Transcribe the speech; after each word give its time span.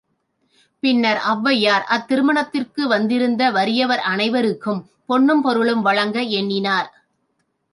பின்னர் 0.83 1.19
ஒளவையார் 1.23 1.85
அத் 1.87 2.07
திருமணத்திற்கு 2.07 2.87
வந்திருந்த 2.87 3.51
வறியவர் 3.51 4.03
அனைவர்க்கும் 4.13 4.81
பொன்னும் 5.05 5.41
பொருளும் 5.41 5.81
வழங்க 5.81 6.19
எண்ணினார். 6.39 6.89